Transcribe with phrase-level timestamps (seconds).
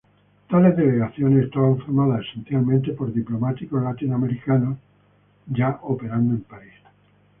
[0.49, 4.79] Tales delegaciones estaban formadas esencialmente por diplomáticos latinoamericanos
[5.45, 6.73] ya operando en París.